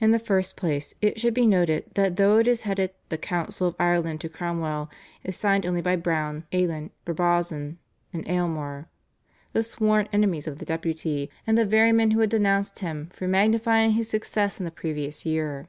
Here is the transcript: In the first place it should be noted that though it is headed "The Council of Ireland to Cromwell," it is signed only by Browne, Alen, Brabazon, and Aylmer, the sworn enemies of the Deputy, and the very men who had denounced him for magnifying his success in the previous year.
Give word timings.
In 0.00 0.10
the 0.10 0.18
first 0.18 0.56
place 0.56 0.94
it 1.00 1.20
should 1.20 1.32
be 1.32 1.46
noted 1.46 1.84
that 1.94 2.16
though 2.16 2.38
it 2.38 2.48
is 2.48 2.62
headed 2.62 2.90
"The 3.08 3.16
Council 3.16 3.68
of 3.68 3.76
Ireland 3.78 4.20
to 4.22 4.28
Cromwell," 4.28 4.90
it 5.22 5.28
is 5.28 5.36
signed 5.36 5.64
only 5.64 5.80
by 5.80 5.94
Browne, 5.94 6.42
Alen, 6.52 6.90
Brabazon, 7.04 7.78
and 8.12 8.28
Aylmer, 8.28 8.88
the 9.52 9.62
sworn 9.62 10.08
enemies 10.12 10.48
of 10.48 10.58
the 10.58 10.64
Deputy, 10.64 11.30
and 11.46 11.56
the 11.56 11.64
very 11.64 11.92
men 11.92 12.10
who 12.10 12.18
had 12.18 12.30
denounced 12.30 12.80
him 12.80 13.10
for 13.12 13.28
magnifying 13.28 13.92
his 13.92 14.10
success 14.10 14.58
in 14.58 14.64
the 14.64 14.72
previous 14.72 15.24
year. 15.24 15.68